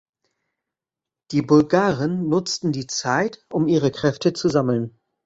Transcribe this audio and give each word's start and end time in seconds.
Die 1.29 1.43
Bulgaren 1.43 2.27
nutzten 2.27 2.71
die 2.71 2.87
Zeit, 2.87 3.45
um 3.51 3.67
ihre 3.67 3.91
Kräfte 3.91 4.33
zu 4.33 4.49
sammeln. 4.49 4.97